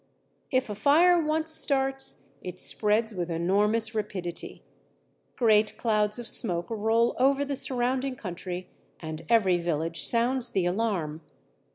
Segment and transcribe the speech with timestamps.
[0.49, 4.63] If a fire once starts, it spreads with enormous rapidity;
[5.35, 8.67] great clouds of smoke roll over the surrounding country,
[8.99, 11.21] and every village sounds the alarm.